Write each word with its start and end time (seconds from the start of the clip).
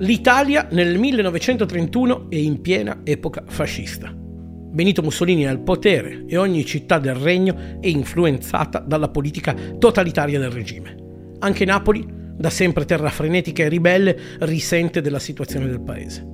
L'Italia 0.00 0.68
nel 0.70 0.96
1931 0.96 2.30
è 2.30 2.36
in 2.36 2.60
piena 2.60 3.00
epoca 3.02 3.42
fascista. 3.48 4.14
Benito 4.14 5.02
Mussolini 5.02 5.42
è 5.42 5.48
al 5.48 5.58
potere 5.58 6.22
e 6.28 6.36
ogni 6.36 6.64
città 6.64 7.00
del 7.00 7.16
regno 7.16 7.80
è 7.80 7.88
influenzata 7.88 8.78
dalla 8.78 9.08
politica 9.08 9.56
totalitaria 9.76 10.38
del 10.38 10.52
regime. 10.52 10.94
Anche 11.40 11.64
Napoli, 11.64 12.06
da 12.36 12.48
sempre 12.48 12.84
terra 12.84 13.10
frenetica 13.10 13.64
e 13.64 13.68
ribelle, 13.68 14.16
risente 14.40 15.00
della 15.00 15.18
situazione 15.18 15.66
del 15.66 15.80
paese. 15.80 16.24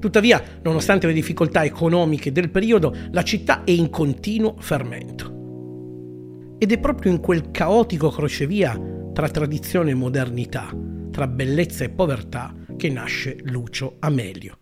Tuttavia, 0.00 0.42
nonostante 0.62 1.06
le 1.06 1.12
difficoltà 1.12 1.62
economiche 1.62 2.32
del 2.32 2.50
periodo, 2.50 2.92
la 3.12 3.22
città 3.22 3.62
è 3.62 3.70
in 3.70 3.88
continuo 3.88 4.56
fermento. 4.58 6.56
Ed 6.58 6.72
è 6.72 6.78
proprio 6.80 7.12
in 7.12 7.20
quel 7.20 7.52
caotico 7.52 8.10
crocevia 8.10 8.76
tra 9.12 9.28
tradizione 9.28 9.92
e 9.92 9.94
modernità, 9.94 10.74
tra 11.12 11.28
bellezza 11.28 11.84
e 11.84 11.90
povertà, 11.90 12.52
che 12.82 12.88
nasce 12.88 13.36
Lucio 13.44 13.94
Amelio. 14.00 14.58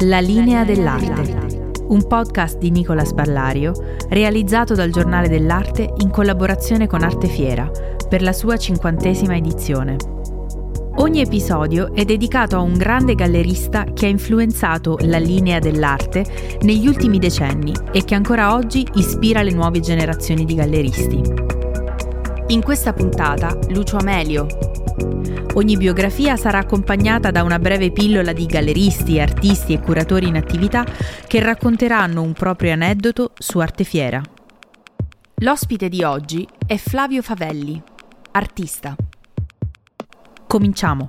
La 0.00 0.20
linea 0.20 0.62
dell'arte, 0.64 1.70
un 1.86 2.06
podcast 2.06 2.58
di 2.58 2.70
Nicola 2.70 3.02
Spallario 3.02 3.72
realizzato 4.10 4.74
dal 4.74 4.90
Giornale 4.90 5.30
dell'Arte 5.30 5.90
in 6.00 6.10
collaborazione 6.10 6.86
con 6.86 7.02
Arte 7.02 7.28
Fiera 7.28 7.70
per 8.06 8.20
la 8.20 8.34
sua 8.34 8.58
cinquantesima 8.58 9.34
edizione. 9.34 9.96
Ogni 10.96 11.22
episodio 11.22 11.94
è 11.94 12.04
dedicato 12.04 12.56
a 12.56 12.60
un 12.60 12.76
grande 12.76 13.14
gallerista 13.14 13.84
che 13.94 14.04
ha 14.04 14.10
influenzato 14.10 14.98
la 15.00 15.18
linea 15.18 15.60
dell'arte 15.60 16.58
negli 16.60 16.86
ultimi 16.86 17.18
decenni 17.18 17.72
e 17.90 18.04
che 18.04 18.16
ancora 18.16 18.52
oggi 18.52 18.86
ispira 18.96 19.40
le 19.40 19.52
nuove 19.52 19.80
generazioni 19.80 20.44
di 20.44 20.54
galleristi. 20.54 21.57
In 22.50 22.62
questa 22.62 22.94
puntata 22.94 23.58
Lucio 23.68 23.98
Amelio, 23.98 24.46
Ogni 25.54 25.76
biografia 25.76 26.36
sarà 26.36 26.58
accompagnata 26.58 27.30
da 27.30 27.42
una 27.42 27.58
breve 27.58 27.90
pillola 27.90 28.32
di 28.32 28.46
galleristi, 28.46 29.20
artisti 29.20 29.72
e 29.72 29.80
curatori 29.80 30.28
in 30.28 30.36
attività 30.36 30.86
che 31.26 31.40
racconteranno 31.40 32.22
un 32.22 32.32
proprio 32.32 32.72
aneddoto 32.72 33.32
su 33.36 33.58
Arte 33.58 33.84
Fiera. 33.84 34.22
L'ospite 35.40 35.88
di 35.88 36.02
oggi 36.04 36.46
è 36.66 36.76
Flavio 36.76 37.20
Favelli, 37.22 37.82
artista. 38.30 38.96
Cominciamo. 40.46 41.08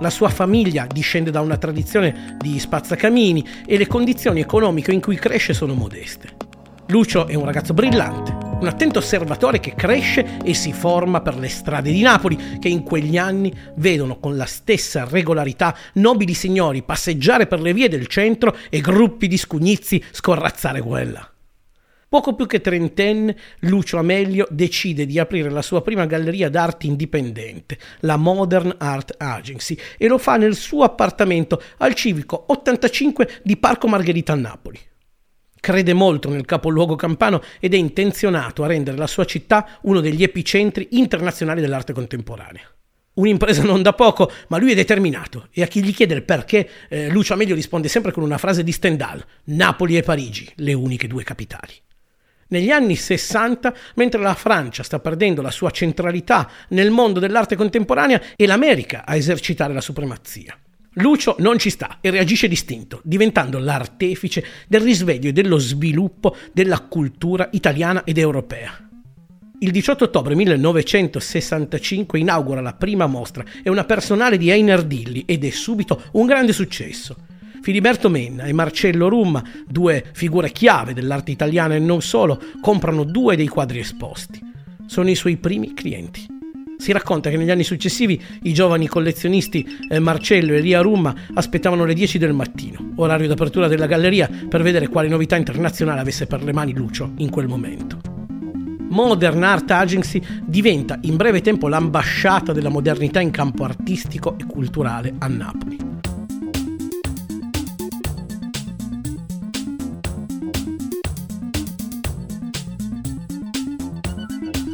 La 0.00 0.10
sua 0.10 0.28
famiglia 0.28 0.86
discende 0.86 1.30
da 1.30 1.40
una 1.40 1.56
tradizione 1.56 2.36
di 2.38 2.58
spazzacamini 2.58 3.46
e 3.64 3.78
le 3.78 3.86
condizioni 3.86 4.40
economiche 4.40 4.92
in 4.92 5.00
cui 5.00 5.16
cresce 5.16 5.54
sono 5.54 5.74
modeste. 5.74 6.36
Lucio 6.88 7.28
è 7.28 7.34
un 7.34 7.44
ragazzo 7.44 7.72
brillante, 7.74 8.49
un 8.60 8.66
attento 8.66 8.98
osservatore 8.98 9.58
che 9.58 9.74
cresce 9.74 10.36
e 10.44 10.52
si 10.52 10.74
forma 10.74 11.22
per 11.22 11.36
le 11.36 11.48
strade 11.48 11.90
di 11.90 12.02
Napoli, 12.02 12.58
che 12.58 12.68
in 12.68 12.82
quegli 12.82 13.16
anni 13.16 13.52
vedono 13.76 14.18
con 14.18 14.36
la 14.36 14.44
stessa 14.44 15.06
regolarità 15.08 15.74
nobili 15.94 16.34
signori 16.34 16.82
passeggiare 16.82 17.46
per 17.46 17.60
le 17.60 17.72
vie 17.72 17.88
del 17.88 18.06
centro 18.06 18.54
e 18.68 18.80
gruppi 18.80 19.28
di 19.28 19.38
scugnizi 19.38 20.02
scorrazzare 20.10 20.82
quella. 20.82 21.26
Poco 22.06 22.34
più 22.34 22.46
che 22.46 22.60
trentenne, 22.60 23.36
Lucio 23.60 23.96
Amelio 23.96 24.46
decide 24.50 25.06
di 25.06 25.18
aprire 25.18 25.48
la 25.48 25.62
sua 25.62 25.80
prima 25.80 26.04
galleria 26.04 26.50
d'arte 26.50 26.86
indipendente, 26.86 27.78
la 28.00 28.16
Modern 28.16 28.74
Art 28.78 29.14
Agency, 29.16 29.78
e 29.96 30.06
lo 30.06 30.18
fa 30.18 30.36
nel 30.36 30.56
suo 30.56 30.82
appartamento 30.82 31.62
al 31.78 31.94
civico 31.94 32.44
85 32.48 33.40
di 33.42 33.56
Parco 33.56 33.86
Margherita 33.86 34.32
a 34.32 34.36
Napoli. 34.36 34.89
Crede 35.60 35.92
molto 35.92 36.30
nel 36.30 36.46
capoluogo 36.46 36.96
campano 36.96 37.42
ed 37.60 37.74
è 37.74 37.76
intenzionato 37.76 38.64
a 38.64 38.66
rendere 38.66 38.96
la 38.96 39.06
sua 39.06 39.26
città 39.26 39.78
uno 39.82 40.00
degli 40.00 40.22
epicentri 40.22 40.88
internazionali 40.92 41.60
dell'arte 41.60 41.92
contemporanea. 41.92 42.62
Un'impresa 43.12 43.62
non 43.62 43.82
da 43.82 43.92
poco, 43.92 44.30
ma 44.48 44.56
lui 44.56 44.72
è 44.72 44.74
determinato 44.74 45.48
e 45.52 45.62
a 45.62 45.66
chi 45.66 45.82
gli 45.82 45.94
chiede 45.94 46.14
il 46.14 46.22
perché, 46.22 46.68
eh, 46.88 47.10
Lucio 47.10 47.34
Amelio 47.34 47.54
risponde 47.54 47.88
sempre 47.88 48.12
con 48.12 48.22
una 48.22 48.38
frase 48.38 48.64
di 48.64 48.72
Stendhal: 48.72 49.22
Napoli 49.44 49.98
e 49.98 50.02
Parigi, 50.02 50.50
le 50.56 50.72
uniche 50.72 51.06
due 51.06 51.24
capitali. 51.24 51.74
Negli 52.48 52.70
anni 52.70 52.96
60, 52.96 53.74
mentre 53.96 54.20
la 54.20 54.34
Francia 54.34 54.82
sta 54.82 54.98
perdendo 54.98 55.42
la 55.42 55.50
sua 55.50 55.70
centralità 55.70 56.50
nel 56.68 56.90
mondo 56.90 57.20
dell'arte 57.20 57.54
contemporanea, 57.54 58.20
è 58.34 58.46
l'America 58.46 59.04
a 59.04 59.14
esercitare 59.14 59.74
la 59.74 59.80
supremazia. 59.80 60.58
Lucio 60.94 61.36
non 61.38 61.56
ci 61.58 61.70
sta 61.70 61.98
e 62.00 62.10
reagisce 62.10 62.48
distinto, 62.48 63.00
diventando 63.04 63.58
l'artefice 63.58 64.44
del 64.66 64.80
risveglio 64.80 65.28
e 65.28 65.32
dello 65.32 65.58
sviluppo 65.58 66.34
della 66.52 66.80
cultura 66.80 67.48
italiana 67.52 68.02
ed 68.02 68.18
europea. 68.18 68.88
Il 69.60 69.70
18 69.70 70.04
ottobre 70.04 70.34
1965 70.34 72.18
inaugura 72.18 72.60
la 72.60 72.72
prima 72.72 73.06
mostra, 73.06 73.44
è 73.62 73.68
una 73.68 73.84
personale 73.84 74.36
di 74.36 74.50
Einer 74.50 74.82
Dilli 74.82 75.22
ed 75.26 75.44
è 75.44 75.50
subito 75.50 76.02
un 76.12 76.26
grande 76.26 76.52
successo. 76.52 77.14
Filiberto 77.62 78.08
Menna 78.08 78.44
e 78.44 78.52
Marcello 78.52 79.08
Rumma, 79.08 79.44
due 79.68 80.04
figure 80.12 80.50
chiave 80.50 80.92
dell'arte 80.92 81.30
italiana 81.30 81.76
e 81.76 81.78
non 81.78 82.02
solo, 82.02 82.42
comprano 82.60 83.04
due 83.04 83.36
dei 83.36 83.48
quadri 83.48 83.78
esposti. 83.78 84.40
Sono 84.86 85.08
i 85.08 85.14
suoi 85.14 85.36
primi 85.36 85.72
clienti. 85.72 86.39
Si 86.80 86.92
racconta 86.92 87.28
che 87.28 87.36
negli 87.36 87.50
anni 87.50 87.62
successivi 87.62 88.18
i 88.44 88.54
giovani 88.54 88.88
collezionisti 88.88 89.68
eh, 89.86 89.98
Marcello 89.98 90.54
e 90.54 90.60
Lia 90.60 90.80
Rumma 90.80 91.14
aspettavano 91.34 91.84
le 91.84 91.92
10 91.92 92.16
del 92.16 92.32
mattino, 92.32 92.92
orario 92.96 93.28
d'apertura 93.28 93.68
della 93.68 93.84
galleria, 93.84 94.30
per 94.48 94.62
vedere 94.62 94.88
quale 94.88 95.08
novità 95.08 95.36
internazionale 95.36 96.00
avesse 96.00 96.26
per 96.26 96.42
le 96.42 96.54
mani 96.54 96.72
Lucio 96.72 97.12
in 97.18 97.28
quel 97.28 97.48
momento. 97.48 98.00
Modern 98.88 99.42
Art 99.42 99.70
Agency 99.70 100.22
diventa 100.42 100.98
in 101.02 101.16
breve 101.16 101.42
tempo 101.42 101.68
l'ambasciata 101.68 102.54
della 102.54 102.70
modernità 102.70 103.20
in 103.20 103.30
campo 103.30 103.64
artistico 103.64 104.36
e 104.38 104.46
culturale 104.46 105.12
a 105.18 105.26
Napoli. 105.26 105.89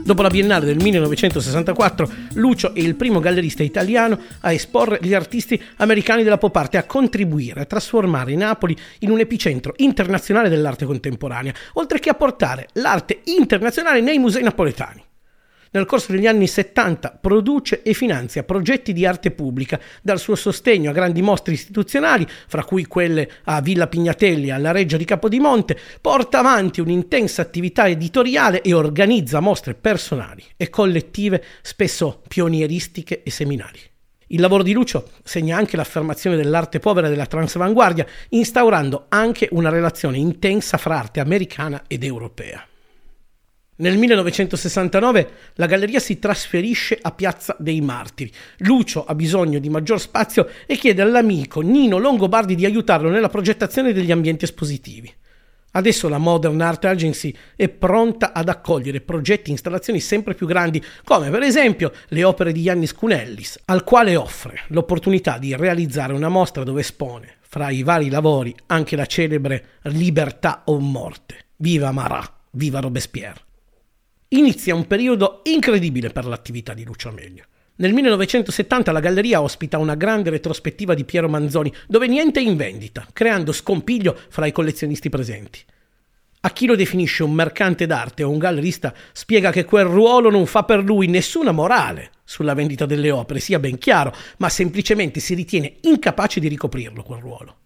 Dopo 0.07 0.23
la 0.23 0.29
Biennale 0.29 0.67
del 0.67 0.77
1964, 0.81 2.09
Lucio 2.35 2.73
è 2.73 2.79
il 2.79 2.95
primo 2.95 3.19
gallerista 3.19 3.65
italiano 3.65 4.17
a 4.43 4.53
esporre 4.53 5.01
gli 5.03 5.13
artisti 5.13 5.61
americani 5.79 6.23
della 6.23 6.39
pop 6.39 6.55
art 6.55 6.75
e 6.75 6.79
a 6.79 6.85
contribuire 6.85 7.63
a 7.63 7.65
trasformare 7.65 8.37
Napoli 8.37 8.77
in 9.01 9.11
un 9.11 9.19
epicentro 9.19 9.75
internazionale 9.79 10.49
dell'arte 10.49 10.85
contemporanea, 10.85 11.53
oltre 11.73 11.99
che 11.99 12.11
a 12.11 12.15
portare 12.15 12.69
l'arte 12.75 13.23
internazionale 13.25 14.01
nei 14.01 14.19
musei 14.19 14.45
napoletani. 14.45 15.06
Nel 15.73 15.85
corso 15.85 16.13
degli 16.13 16.27
anni 16.27 16.47
70 16.47 17.19
produce 17.21 17.83
e 17.83 17.93
finanzia 17.93 18.45
progetti 18.45 18.93
di 18.93 19.05
arte 19.05 19.31
pubblica, 19.31 19.81
dal 20.03 20.19
suo 20.19 20.35
sostegno 20.35 20.91
a 20.91 20.93
grandi 20.93 21.23
mostre 21.23 21.55
istituzionali, 21.55 22.27
fra 22.47 22.65
cui 22.65 22.87
quelle 22.87 23.29
a 23.45 23.61
Villa 23.61 23.87
Pignatelli 23.87 24.49
e 24.49 24.53
alla 24.53 24.73
Reggia 24.73 24.97
di 24.97 25.05
Capodimonte, 25.05 25.79
porta 26.01 26.39
avanti 26.39 26.81
un'intensa 26.81 27.43
attività 27.43 27.89
editoriale 27.89 28.63
e 28.63 28.73
organizza 28.73 29.41
mostre 29.41 29.75
personali 29.75 30.45
e 30.57 30.71
collettive, 30.71 31.43
spesso 31.63 32.23
pionieristiche 32.29 33.23
e 33.23 33.31
seminari. 33.31 33.81
Il 34.29 34.41
lavoro 34.41 34.65
di 34.65 34.73
Lucio 34.73 35.11
segna 35.23 35.57
anche 35.57 35.77
l'affermazione 35.77 36.37
dell'arte 36.37 36.81
povera 36.81 37.07
e 37.07 37.11
della 37.11 37.27
transvanguardia, 37.27 38.07
instaurando 38.31 39.07
anche 39.09 39.49
una 39.53 39.69
relazione 39.69 40.19
intensa 40.19 40.79
fra 40.79 40.99
arte 40.99 41.21
americana 41.21 41.85
ed 41.87 42.03
europea. 42.03 42.67
Nel 43.79 43.99
1969 43.99 45.31
la 45.55 45.67
galleria 45.67 46.01
si 46.01 46.19
trasferisce 46.19 46.99
a 46.99 47.11
Piazza 47.13 47.55
dei 47.59 47.83
Martiri. 47.83 48.33
Lucio 48.59 49.05
ha 49.05 49.15
bisogno 49.15 49.59
di 49.59 49.69
maggior 49.69 50.01
spazio 50.01 50.49
e 50.65 50.77
chiede 50.77 51.03
all'amico 51.03 51.61
Nino 51.61 51.99
Longobardi 51.99 52.55
di 52.55 52.65
aiutarlo 52.65 53.11
nella 53.11 53.29
progettazione 53.29 53.93
degli 53.93 54.11
ambienti 54.11 54.45
espositivi. 54.45 55.13
Adesso 55.73 56.09
la 56.09 56.17
Modern 56.17 56.59
Art 56.63 56.87
Agency 56.87 57.35
è 57.55 57.69
pronta 57.69 58.33
ad 58.33 58.49
accogliere 58.49 59.03
progetti 59.03 59.51
e 59.51 59.53
installazioni 59.53 60.01
sempre 60.01 60.33
più 60.33 60.47
grandi, 60.47 60.83
come 61.05 61.29
per 61.29 61.43
esempio 61.43 61.93
le 62.09 62.25
opere 62.25 62.53
di 62.53 62.63
Yannis 62.63 62.95
Cunellis, 62.95 63.61
al 63.67 63.85
quale 63.85 64.17
offre 64.17 64.63
l'opportunità 64.69 65.37
di 65.37 65.55
realizzare 65.55 66.15
una 66.15 66.31
mostra 66.31 66.63
dove 66.63 66.81
espone, 66.81 67.35
fra 67.43 67.69
i 67.69 67.83
vari 67.83 68.09
lavori, 68.09 68.55
anche 68.69 68.97
la 68.97 69.05
celebre 69.05 69.65
Libertà 69.83 70.63
o 70.65 70.79
morte. 70.79 71.45
Viva 71.57 71.93
Marat, 71.93 72.33
viva 72.53 72.81
Robespierre 72.81 73.45
inizia 74.29 74.75
un 74.75 74.87
periodo 74.87 75.41
incredibile 75.45 76.11
per 76.11 76.27
l'attività 76.27 76.75
di 76.75 76.85
Lucio 76.85 77.09
Amelio. 77.09 77.45
Nel 77.77 77.93
1970 77.93 78.91
la 78.91 79.01
galleria 79.01 79.43
ospita 79.43 79.79
una 79.79 79.95
grande 79.95 80.31
retrospettiva 80.31 80.95
di 80.95 81.05
Piero 81.05 81.29
Manzoni, 81.29 81.73
dove 81.87 82.07
niente 82.07 82.41
è 82.41 82.43
in 82.43 82.57
vendita, 82.57 83.07
creando 83.13 83.53
scompiglio 83.53 84.19
fra 84.29 84.47
i 84.47 84.53
collezionisti 84.53 85.11
presenti. 85.11 85.61
A 86.41 86.51
chi 86.51 86.67
lo 86.67 86.75
definisce 86.75 87.23
un 87.23 87.33
mercante 87.33 87.87
d'arte 87.87 88.23
o 88.23 88.31
un 88.31 88.39
gallerista 88.39 88.95
spiega 89.13 89.51
che 89.51 89.65
quel 89.65 89.85
ruolo 89.85 90.31
non 90.31 90.47
fa 90.47 90.63
per 90.63 90.83
lui 90.83 91.07
nessuna 91.07 91.53
morale 91.53 92.13
sulla 92.25 92.55
vendita 92.55 92.87
delle 92.87 93.11
opere, 93.11 93.41
sia 93.41 93.59
ben 93.59 93.79
chiaro, 93.79 94.15
ma 94.39 94.49
semplicemente 94.49 95.21
si 95.21 95.35
ritiene 95.35 95.77
incapace 95.83 96.41
di 96.41 96.49
ricoprirlo 96.49 97.03
quel 97.03 97.21
ruolo. 97.21 97.57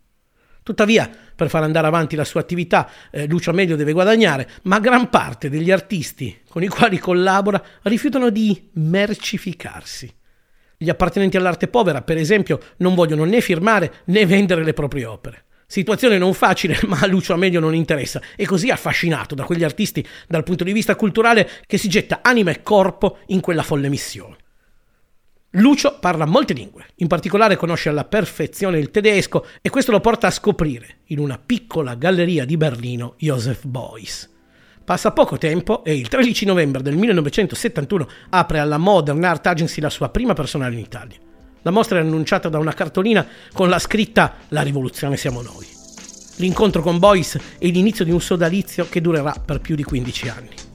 Tuttavia, 0.62 1.10
per 1.34 1.48
far 1.48 1.62
andare 1.62 1.86
avanti 1.86 2.16
la 2.16 2.24
sua 2.24 2.40
attività, 2.40 2.88
eh, 3.10 3.26
Lucio 3.26 3.50
Amelio 3.50 3.76
deve 3.76 3.92
guadagnare, 3.92 4.48
ma 4.62 4.78
gran 4.78 5.08
parte 5.08 5.48
degli 5.48 5.70
artisti 5.70 6.40
con 6.48 6.62
i 6.62 6.68
quali 6.68 6.98
collabora 6.98 7.62
rifiutano 7.82 8.30
di 8.30 8.68
mercificarsi. 8.74 10.12
Gli 10.76 10.88
appartenenti 10.88 11.36
all'arte 11.36 11.68
povera, 11.68 12.02
per 12.02 12.16
esempio, 12.16 12.58
non 12.78 12.94
vogliono 12.94 13.24
né 13.24 13.40
firmare 13.40 13.92
né 14.06 14.24
vendere 14.26 14.64
le 14.64 14.72
proprie 14.72 15.04
opere. 15.04 15.44
Situazione 15.66 16.18
non 16.18 16.34
facile, 16.34 16.78
ma 16.88 16.98
a 17.00 17.06
Lucio 17.06 17.32
Amelio 17.32 17.60
non 17.60 17.74
interessa. 17.74 18.20
È 18.34 18.44
così 18.44 18.70
affascinato 18.70 19.34
da 19.34 19.44
quegli 19.44 19.62
artisti 19.62 20.06
dal 20.26 20.42
punto 20.42 20.64
di 20.64 20.72
vista 20.72 20.96
culturale 20.96 21.48
che 21.66 21.78
si 21.78 21.88
getta 21.88 22.20
anima 22.22 22.50
e 22.50 22.62
corpo 22.62 23.18
in 23.26 23.40
quella 23.40 23.62
folle 23.62 23.88
missione. 23.88 24.36
Lucio 25.54 25.98
parla 25.98 26.26
molte 26.26 26.52
lingue, 26.52 26.86
in 26.96 27.08
particolare 27.08 27.56
conosce 27.56 27.88
alla 27.88 28.04
perfezione 28.04 28.78
il 28.78 28.92
tedesco 28.92 29.44
e 29.60 29.68
questo 29.68 29.90
lo 29.90 29.98
porta 29.98 30.28
a 30.28 30.30
scoprire, 30.30 30.98
in 31.06 31.18
una 31.18 31.40
piccola 31.44 31.96
galleria 31.96 32.44
di 32.44 32.56
Berlino, 32.56 33.14
Joseph 33.18 33.66
Beuys. 33.66 34.30
Passa 34.84 35.10
poco 35.10 35.38
tempo 35.38 35.82
e 35.82 35.96
il 35.96 36.06
13 36.06 36.44
novembre 36.44 36.82
del 36.82 36.96
1971 36.96 38.08
apre 38.28 38.60
alla 38.60 38.78
Modern 38.78 39.24
Art 39.24 39.44
Agency 39.48 39.80
la 39.80 39.90
sua 39.90 40.10
prima 40.10 40.34
personale 40.34 40.74
in 40.74 40.82
Italia. 40.82 41.18
La 41.62 41.72
mostra 41.72 41.98
è 41.98 42.02
annunciata 42.02 42.48
da 42.48 42.58
una 42.58 42.72
cartolina 42.72 43.26
con 43.52 43.68
la 43.68 43.80
scritta 43.80 44.34
La 44.50 44.62
rivoluzione 44.62 45.16
siamo 45.16 45.42
noi. 45.42 45.66
L'incontro 46.36 46.80
con 46.80 47.00
Boyce 47.00 47.40
è 47.58 47.66
l'inizio 47.66 48.04
di 48.04 48.12
un 48.12 48.20
sodalizio 48.20 48.86
che 48.88 49.00
durerà 49.00 49.34
per 49.44 49.60
più 49.60 49.74
di 49.74 49.82
15 49.82 50.28
anni. 50.28 50.69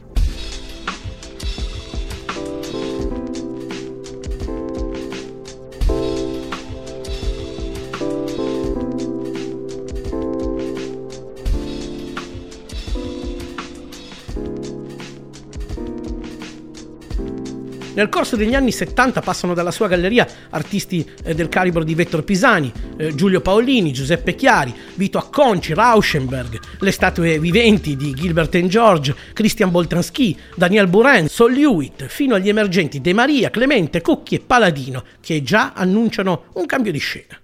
Nel 17.95 18.09
corso 18.09 18.35
degli 18.35 18.53
anni 18.53 18.73
70 18.73 19.21
passano 19.21 19.53
dalla 19.53 19.71
sua 19.71 19.87
galleria 19.87 20.27
artisti 20.49 21.09
eh, 21.23 21.33
del 21.33 21.47
calibro 21.47 21.81
di 21.81 21.95
Vettor 21.95 22.25
Pisani, 22.25 22.69
eh, 22.97 23.15
Giulio 23.15 23.39
Paolini, 23.39 23.93
Giuseppe 23.93 24.35
Chiari, 24.35 24.75
Vito 24.95 25.17
Acconci, 25.17 25.73
Rauschenberg, 25.73 26.59
le 26.79 26.91
statue 26.91 27.39
viventi 27.39 27.95
di 27.95 28.13
Gilbert 28.13 28.53
and 28.55 28.67
George, 28.67 29.15
Christian 29.31 29.71
Boltanski, 29.71 30.37
Daniel 30.55 30.87
Buren, 30.87 31.29
Sol 31.29 31.53
Lewitt, 31.53 32.07
fino 32.07 32.35
agli 32.35 32.49
emergenti 32.49 32.99
De 32.99 33.13
Maria, 33.13 33.49
Clemente, 33.49 34.01
Cucchi 34.01 34.35
e 34.35 34.39
Paladino, 34.41 35.05
che 35.21 35.41
già 35.41 35.71
annunciano 35.73 36.47
un 36.55 36.65
cambio 36.65 36.91
di 36.91 36.99
scena. 36.99 37.39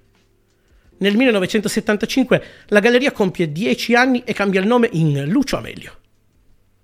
Nel 0.97 1.15
1975 1.15 2.43
la 2.67 2.81
galleria 2.81 3.13
compie 3.13 3.53
10 3.53 3.95
anni 3.95 4.23
e 4.25 4.33
cambia 4.33 4.59
il 4.59 4.67
nome 4.67 4.89
in 4.91 5.23
Lucio 5.29 5.55
Amelio. 5.55 6.00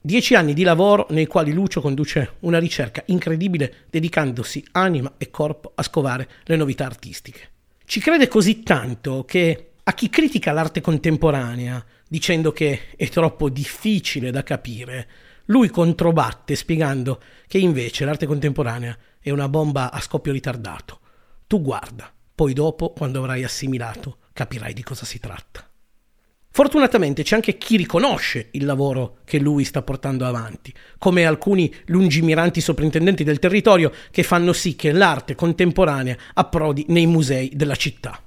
Dieci 0.08 0.36
anni 0.36 0.54
di 0.54 0.64
lavoro 0.64 1.08
nei 1.10 1.26
quali 1.26 1.52
Lucio 1.52 1.82
conduce 1.82 2.36
una 2.40 2.60
ricerca 2.60 3.04
incredibile 3.08 3.88
dedicandosi 3.90 4.64
anima 4.72 5.16
e 5.18 5.30
corpo 5.30 5.74
a 5.76 5.84
scovare 5.84 6.30
le 6.46 6.56
novità 6.56 6.86
artistiche. 6.86 7.50
Ci 7.84 8.00
crede 8.00 8.30
così 8.30 8.64
tanto 8.64 9.26
che 9.26 9.72
a 9.84 9.94
chi 9.94 10.08
critica 10.08 10.54
l'arte 10.54 10.80
contemporanea 10.80 11.84
dicendo 12.08 12.54
che 12.54 12.84
è 12.96 13.10
troppo 13.10 13.50
difficile 13.50 14.32
da 14.32 14.44
capire, 14.44 15.10
lui 15.48 15.68
controbatte 15.70 16.56
spiegando 16.56 17.22
che 17.46 17.58
invece 17.58 18.06
l'arte 18.06 18.28
contemporanea 18.28 18.98
è 19.20 19.30
una 19.32 19.50
bomba 19.50 19.92
a 19.92 20.00
scoppio 20.00 20.32
ritardato. 20.32 21.02
Tu 21.48 21.62
guarda, 21.62 22.10
poi 22.34 22.54
dopo, 22.54 22.94
quando 22.94 23.20
avrai 23.20 23.44
assimilato, 23.44 24.20
capirai 24.32 24.72
di 24.72 24.84
cosa 24.84 25.04
si 25.04 25.20
tratta. 25.20 25.67
Fortunatamente 26.58 27.22
c'è 27.22 27.36
anche 27.36 27.60
chi 27.60 27.78
riconosce 27.78 28.48
il 28.54 28.66
lavoro 28.66 29.18
che 29.26 29.38
lui 29.38 29.64
sta 29.64 29.84
portando 29.84 30.26
avanti, 30.26 30.74
come 30.98 31.24
alcuni 31.24 31.72
lungimiranti 31.86 32.62
soprintendenti 32.62 33.24
del 33.24 33.38
territorio 33.38 33.92
che 34.10 34.24
fanno 34.24 34.54
sì 34.54 34.76
che 34.76 34.92
l'arte 34.92 35.36
contemporanea 35.36 36.18
approdi 36.34 36.84
nei 36.88 37.06
musei 37.06 37.52
della 37.54 37.76
città. 37.76 38.20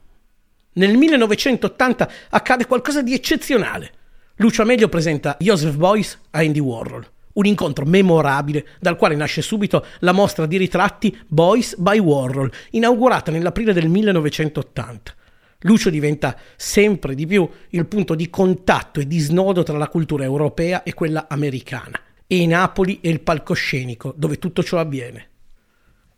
Nel 0.75 0.97
1980 0.97 2.11
accade 2.31 2.67
qualcosa 2.67 3.03
di 3.03 3.15
eccezionale. 3.15 3.93
Lucio 4.37 4.63
Amelio 4.63 4.89
presenta 4.89 5.37
Joseph 5.41 5.75
Beuys 5.75 6.17
a 6.31 6.39
Andy 6.39 6.61
Warhol, 6.61 7.05
un 7.33 7.47
incontro 7.47 7.85
memorabile 7.85 8.65
dal 8.79 8.95
quale 8.95 9.17
nasce 9.17 9.43
subito 9.43 9.85
la 9.99 10.13
mostra 10.13 10.47
di 10.47 10.57
ritratti 10.57 11.19
Beuys 11.27 11.75
by 11.77 11.99
Warhol, 11.99 12.53
inaugurata 12.71 13.33
nell'aprile 13.33 13.73
del 13.73 13.89
1980. 13.89 15.15
Lucio 15.65 15.91
diventa 15.91 16.39
sempre 16.57 17.15
di 17.15 17.27
più 17.27 17.47
il 17.71 17.87
punto 17.87 18.15
di 18.15 18.31
contatto 18.31 18.99
e 19.01 19.07
di 19.07 19.19
snodo 19.19 19.63
tra 19.63 19.77
la 19.77 19.89
cultura 19.89 20.25
europea 20.25 20.83
e 20.83 20.95
quella 20.95 21.27
americana. 21.29 22.01
E 22.27 22.47
Napoli 22.47 23.01
è 23.03 23.09
il 23.09 23.21
palcoscenico 23.21 24.15
dove 24.17 24.39
tutto 24.39 24.63
ciò 24.63 24.79
avviene. 24.79 25.29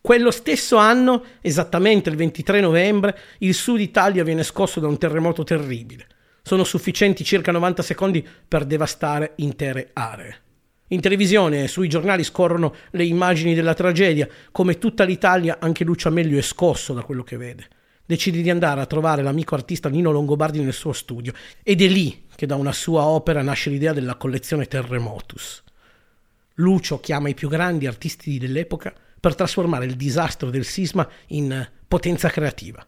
Quello 0.00 0.31
stesso 0.31 0.77
anno, 0.77 1.25
esattamente 1.41 2.09
il 2.09 2.17
23 2.17 2.61
novembre, 2.61 3.19
il 3.39 3.55
sud 3.55 3.81
Italia 3.81 4.23
viene 4.23 4.44
scosso 4.44 4.79
da 4.79 4.87
un 4.87 4.99
terremoto 4.99 5.43
terribile. 5.43 6.06
Sono 6.43 6.62
sufficienti 6.62 7.25
circa 7.25 7.50
90 7.50 7.83
secondi 7.83 8.27
per 8.47 8.65
devastare 8.65 9.33
intere 9.37 9.91
aree. 9.93 10.41
In 10.88 11.00
televisione 11.00 11.65
e 11.65 11.69
sui 11.69 11.88
giornali 11.88 12.23
scorrono 12.23 12.75
le 12.91 13.05
immagini 13.05 13.55
della 13.55 13.75
tragedia, 13.75 14.29
come 14.53 14.79
tutta 14.79 15.05
l'Italia 15.05 15.56
anche 15.59 15.85
Lucio 15.85 16.09
Amelio 16.09 16.38
è 16.38 16.43
scosso 16.43 16.93
da 16.93 17.03
quello 17.03 17.23
che 17.23 17.37
vede 17.37 17.69
decide 18.04 18.43
di 18.43 18.50
andare 18.50 18.81
a 18.81 18.87
trovare 18.87 19.22
l'amico 19.22 19.54
artista 19.54 19.88
Nino 19.88 20.10
Longobardi 20.10 20.60
nel 20.60 20.72
suo 20.72 20.93
studio 20.93 21.32
ed 21.62 21.81
è 21.81 21.87
lì 21.87 22.25
che 22.34 22.46
da 22.46 22.56
una 22.56 22.72
sua 22.72 23.04
opera 23.04 23.43
nasce 23.43 23.70
l'idea 23.70 23.93
della 23.93 24.16
collezione 24.16 24.66
Terremotus. 24.66 25.62
Lucio 26.56 27.00
chiama 27.00 27.28
i 27.28 27.34
più 27.34 27.49
grandi 27.49 27.87
artisti 27.87 28.38
dell'epoca 28.38 28.93
per 29.19 29.34
trasformare 29.34 29.84
il 29.84 29.96
disastro 29.96 30.50
del 30.50 30.64
sisma 30.64 31.08
in 31.28 31.66
potenza 31.87 32.28
creativa. 32.28 32.84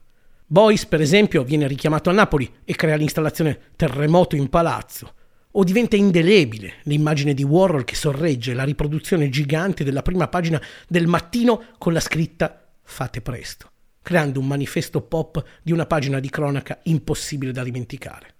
Boyce, 0.46 0.86
per 0.86 1.00
esempio, 1.00 1.44
viene 1.44 1.66
richiamato 1.66 2.10
a 2.10 2.12
Napoli 2.12 2.52
e 2.64 2.74
crea 2.74 2.96
l'installazione 2.96 3.58
Terremoto 3.76 4.36
in 4.36 4.48
Palazzo. 4.48 5.14
O 5.52 5.64
diventa 5.64 5.96
indelebile 5.96 6.80
l'immagine 6.82 7.32
di 7.32 7.44
Warhol 7.44 7.84
che 7.84 7.94
sorregge 7.94 8.54
la 8.54 8.64
riproduzione 8.64 9.28
gigante 9.28 9.84
della 9.84 10.02
prima 10.02 10.26
pagina 10.26 10.60
del 10.88 11.06
mattino 11.06 11.66
con 11.78 11.92
la 11.92 12.00
scritta 12.00 12.58
Fate 12.82 13.20
presto 13.22 13.73
creando 14.04 14.38
un 14.38 14.46
manifesto 14.46 15.00
pop 15.00 15.42
di 15.62 15.72
una 15.72 15.86
pagina 15.86 16.20
di 16.20 16.28
cronaca 16.28 16.78
impossibile 16.82 17.52
da 17.52 17.64
dimenticare. 17.64 18.34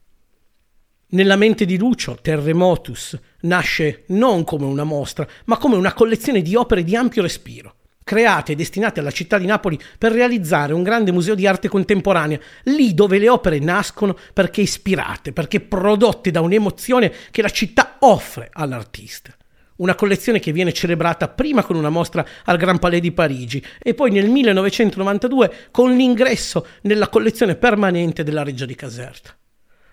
Nella 1.08 1.36
mente 1.36 1.64
di 1.64 1.78
Lucio, 1.78 2.18
Terremotus 2.20 3.18
nasce 3.40 4.04
non 4.08 4.44
come 4.44 4.66
una 4.66 4.84
mostra, 4.84 5.26
ma 5.46 5.56
come 5.56 5.76
una 5.76 5.94
collezione 5.94 6.42
di 6.42 6.54
opere 6.54 6.84
di 6.84 6.94
ampio 6.94 7.22
respiro, 7.22 7.76
create 8.04 8.52
e 8.52 8.56
destinate 8.56 9.00
alla 9.00 9.10
città 9.10 9.38
di 9.38 9.46
Napoli 9.46 9.80
per 9.96 10.12
realizzare 10.12 10.74
un 10.74 10.82
grande 10.82 11.12
museo 11.12 11.34
di 11.34 11.46
arte 11.46 11.68
contemporanea, 11.68 12.38
lì 12.64 12.92
dove 12.92 13.18
le 13.18 13.30
opere 13.30 13.58
nascono 13.58 14.18
perché 14.34 14.60
ispirate, 14.60 15.32
perché 15.32 15.60
prodotte 15.60 16.30
da 16.30 16.42
un'emozione 16.42 17.10
che 17.30 17.40
la 17.40 17.48
città 17.48 17.96
offre 18.00 18.50
all'artista 18.52 19.34
una 19.76 19.94
collezione 19.94 20.38
che 20.38 20.52
viene 20.52 20.72
celebrata 20.72 21.28
prima 21.28 21.64
con 21.64 21.76
una 21.76 21.90
mostra 21.90 22.24
al 22.44 22.56
Grand 22.56 22.78
Palais 22.78 23.00
di 23.00 23.12
Parigi 23.12 23.64
e 23.82 23.94
poi 23.94 24.10
nel 24.10 24.28
1992 24.28 25.52
con 25.70 25.94
l'ingresso 25.94 26.66
nella 26.82 27.08
collezione 27.08 27.56
permanente 27.56 28.22
della 28.22 28.42
Reggia 28.42 28.66
di 28.66 28.74
Caserta. 28.74 29.36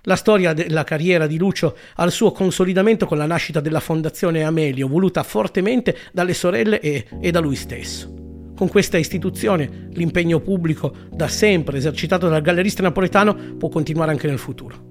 La 0.06 0.16
storia 0.16 0.54
della 0.54 0.84
carriera 0.84 1.28
di 1.28 1.38
Lucio 1.38 1.78
al 1.96 2.12
suo 2.12 2.32
consolidamento 2.32 3.06
con 3.06 3.18
la 3.18 3.28
nascita 3.28 3.60
della 3.60 3.80
Fondazione 3.80 4.44
Amelio, 4.44 4.88
voluta 4.88 5.22
fortemente 5.22 5.96
dalle 6.12 6.34
sorelle 6.34 6.80
e, 6.80 7.06
e 7.22 7.30
da 7.30 7.40
lui 7.40 7.56
stesso. 7.56 8.12
Con 8.56 8.68
questa 8.68 8.98
istituzione 8.98 9.90
l'impegno 9.94 10.40
pubblico 10.40 10.96
da 11.12 11.28
sempre 11.28 11.78
esercitato 11.78 12.30
dal 12.30 12.42
gallerista 12.42 12.82
napoletano 12.82 13.56
può 13.58 13.70
continuare 13.70 14.12
anche 14.12 14.28
nel 14.28 14.40
futuro. 14.40 14.91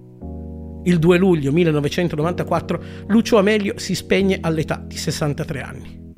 Il 0.84 0.98
2 0.98 1.18
luglio 1.18 1.52
1994 1.52 2.82
Lucio 3.08 3.38
Amelio 3.38 3.74
si 3.76 3.94
spegne 3.94 4.38
all'età 4.40 4.82
di 4.84 4.96
63 4.96 5.60
anni. 5.60 6.12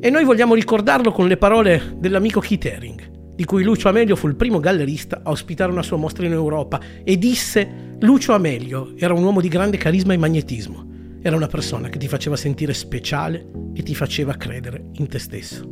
E 0.00 0.10
noi 0.10 0.24
vogliamo 0.24 0.54
ricordarlo 0.54 1.12
con 1.12 1.26
le 1.26 1.36
parole 1.36 1.96
dell'amico 1.98 2.40
Keith 2.40 2.64
Haring, 2.64 3.34
di 3.34 3.44
cui 3.44 3.62
Lucio 3.62 3.88
Amelio 3.88 4.16
fu 4.16 4.26
il 4.28 4.36
primo 4.36 4.60
gallerista 4.60 5.20
a 5.22 5.30
ospitare 5.30 5.70
una 5.70 5.82
sua 5.82 5.98
mostra 5.98 6.24
in 6.24 6.32
Europa 6.32 6.80
e 7.04 7.18
disse 7.18 7.94
Lucio 8.00 8.32
Amelio 8.32 8.94
era 8.96 9.12
un 9.12 9.22
uomo 9.22 9.40
di 9.40 9.48
grande 9.48 9.76
carisma 9.76 10.14
e 10.14 10.16
magnetismo, 10.16 11.18
era 11.20 11.36
una 11.36 11.46
persona 11.46 11.88
che 11.88 11.98
ti 11.98 12.08
faceva 12.08 12.36
sentire 12.36 12.72
speciale 12.72 13.46
e 13.74 13.82
ti 13.82 13.94
faceva 13.94 14.34
credere 14.34 14.84
in 14.92 15.08
te 15.08 15.18
stesso. 15.18 15.68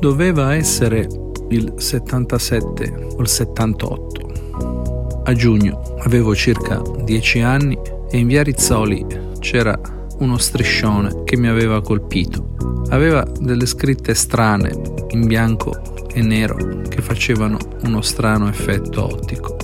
Doveva 0.00 0.54
essere 0.54 1.06
il 1.50 1.74
77 1.76 3.08
o 3.16 3.20
il 3.20 3.28
78 3.28 4.29
a 5.30 5.34
giugno 5.34 5.96
avevo 6.00 6.34
circa 6.34 6.82
10 7.04 7.40
anni 7.40 7.78
e 8.10 8.18
in 8.18 8.26
via 8.26 8.42
Rizzoli 8.42 9.06
c'era 9.38 9.78
uno 10.18 10.36
striscione 10.38 11.22
che 11.24 11.36
mi 11.36 11.46
aveva 11.46 11.80
colpito. 11.80 12.56
Aveva 12.90 13.24
delle 13.38 13.66
scritte 13.66 14.12
strane 14.14 14.70
in 15.10 15.26
bianco 15.26 16.08
e 16.12 16.20
nero 16.20 16.82
che 16.88 17.00
facevano 17.00 17.58
uno 17.84 18.00
strano 18.02 18.48
effetto 18.48 19.04
ottico. 19.04 19.56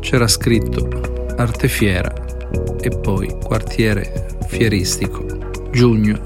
C'era 0.00 0.28
scritto 0.28 0.88
Arte 1.36 1.68
Fiera 1.68 2.12
e 2.78 2.90
poi 2.90 3.34
Quartiere 3.42 4.36
Fieristico, 4.46 5.24
giugno, 5.72 6.20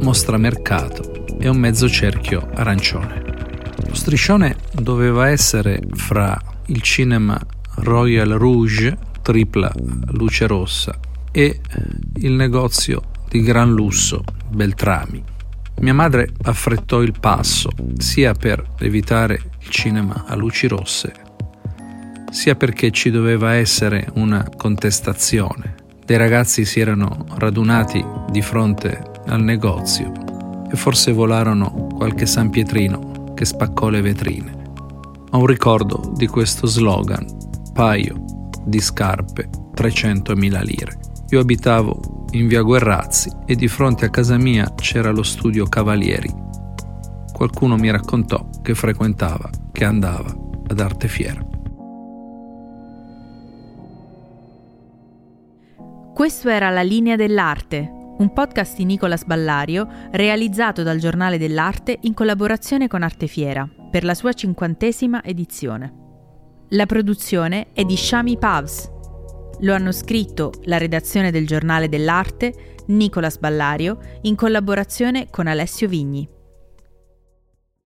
mostra 0.00 0.38
mercato, 0.38 1.36
e 1.38 1.48
un 1.48 1.58
mezzo 1.58 1.86
cerchio 1.88 2.48
arancione. 2.54 3.22
Lo 3.86 3.94
striscione 3.94 4.56
doveva 4.72 5.28
essere 5.28 5.80
fra 5.92 6.36
il 6.66 6.80
cinema 6.80 7.38
Royal 7.80 8.30
Rouge, 8.30 8.96
tripla 9.22 9.72
luce 10.12 10.46
rossa, 10.46 10.98
e 11.30 11.60
il 12.16 12.32
negozio 12.32 13.02
di 13.28 13.40
gran 13.40 13.70
lusso 13.72 14.24
Beltrami. 14.48 15.22
Mia 15.80 15.94
madre 15.94 16.30
affrettò 16.42 17.02
il 17.02 17.14
passo 17.18 17.70
sia 17.98 18.32
per 18.32 18.64
evitare 18.80 19.40
il 19.60 19.68
cinema 19.68 20.24
a 20.26 20.34
luci 20.34 20.66
rosse, 20.66 21.12
sia 22.30 22.56
perché 22.56 22.90
ci 22.90 23.10
doveva 23.10 23.54
essere 23.54 24.08
una 24.14 24.48
contestazione. 24.56 25.74
Dei 26.04 26.16
ragazzi 26.16 26.64
si 26.64 26.80
erano 26.80 27.26
radunati 27.36 28.04
di 28.30 28.42
fronte 28.42 29.00
al 29.26 29.42
negozio 29.42 30.12
e 30.70 30.76
forse 30.76 31.12
volarono 31.12 31.88
qualche 31.94 32.26
San 32.26 32.50
Pietrino 32.50 33.32
che 33.34 33.44
spaccò 33.44 33.88
le 33.88 34.00
vetrine. 34.00 34.56
Ho 35.30 35.38
un 35.38 35.46
ricordo 35.46 36.12
di 36.16 36.26
questo 36.26 36.66
slogan, 36.66 37.24
paio 37.78 38.24
di 38.64 38.80
scarpe, 38.80 39.48
300.000 39.72 40.64
lire. 40.64 40.98
Io 41.28 41.38
abitavo 41.38 42.26
in 42.32 42.48
via 42.48 42.62
Guerrazzi 42.62 43.30
e 43.46 43.54
di 43.54 43.68
fronte 43.68 44.06
a 44.06 44.10
casa 44.10 44.36
mia 44.36 44.74
c'era 44.74 45.12
lo 45.12 45.22
studio 45.22 45.64
Cavalieri. 45.64 46.28
Qualcuno 47.32 47.76
mi 47.76 47.88
raccontò 47.88 48.48
che 48.62 48.74
frequentava, 48.74 49.48
che 49.70 49.84
andava 49.84 50.34
ad 50.66 50.80
Arte 50.80 51.06
Fiera. 51.06 51.40
Questo 56.12 56.48
era 56.48 56.70
La 56.70 56.82
linea 56.82 57.14
dell'arte, 57.14 57.88
un 58.18 58.32
podcast 58.32 58.74
di 58.76 58.86
Nicolas 58.86 59.22
Ballario 59.22 59.88
realizzato 60.10 60.82
dal 60.82 60.98
Giornale 60.98 61.38
dell'Arte 61.38 61.96
in 62.00 62.14
collaborazione 62.14 62.88
con 62.88 63.04
Arte 63.04 63.28
Fiera 63.28 63.68
per 63.88 64.02
la 64.02 64.14
sua 64.14 64.32
cinquantesima 64.32 65.22
edizione. 65.22 66.06
La 66.70 66.86
produzione 66.86 67.68
è 67.72 67.84
di 67.84 67.96
Shami 67.96 68.36
Pavs 68.36 68.96
lo 69.60 69.74
hanno 69.74 69.90
scritto 69.90 70.52
la 70.64 70.78
redazione 70.78 71.30
del 71.30 71.46
Giornale 71.46 71.88
dell'Arte, 71.88 72.76
Nicolas 72.86 73.38
Ballario, 73.38 73.98
in 74.22 74.36
collaborazione 74.36 75.28
con 75.30 75.46
Alessio 75.46 75.88
Vigni. 75.88 76.37